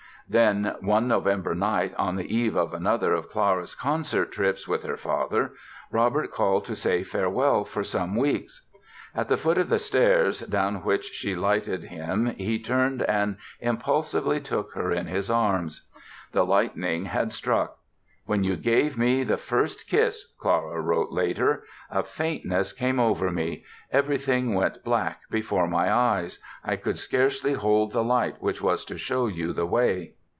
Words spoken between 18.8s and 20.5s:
me the first kiss",